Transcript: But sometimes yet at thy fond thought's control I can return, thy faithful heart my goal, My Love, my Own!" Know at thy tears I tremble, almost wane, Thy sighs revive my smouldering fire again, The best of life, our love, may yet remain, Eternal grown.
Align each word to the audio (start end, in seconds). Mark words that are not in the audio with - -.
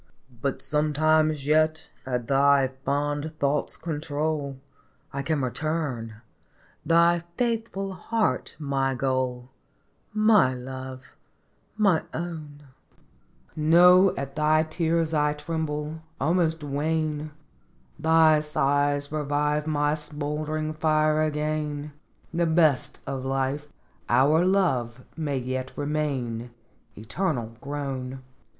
But 0.41 0.63
sometimes 0.63 1.45
yet 1.45 1.91
at 2.07 2.27
thy 2.27 2.69
fond 2.83 3.33
thought's 3.37 3.77
control 3.77 4.57
I 5.13 5.21
can 5.21 5.43
return, 5.43 6.23
thy 6.83 7.21
faithful 7.37 7.93
heart 7.93 8.55
my 8.57 8.95
goal, 8.95 9.51
My 10.11 10.55
Love, 10.55 11.03
my 11.77 12.01
Own!" 12.15 12.63
Know 13.55 14.15
at 14.17 14.35
thy 14.35 14.63
tears 14.63 15.13
I 15.13 15.33
tremble, 15.33 16.01
almost 16.19 16.63
wane, 16.63 17.29
Thy 17.99 18.39
sighs 18.39 19.11
revive 19.11 19.67
my 19.67 19.93
smouldering 19.93 20.73
fire 20.73 21.21
again, 21.21 21.93
The 22.33 22.47
best 22.47 23.01
of 23.05 23.23
life, 23.23 23.67
our 24.09 24.43
love, 24.43 25.03
may 25.15 25.37
yet 25.37 25.71
remain, 25.77 26.49
Eternal 26.97 27.55
grown. 27.61 28.23